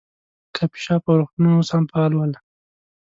کافې 0.55 0.79
شاپ 0.85 1.03
او 1.07 1.19
روغتونونه 1.19 1.55
اوس 1.57 1.69
هم 1.73 1.83
فعال 1.91 2.11
ول. 2.15 2.31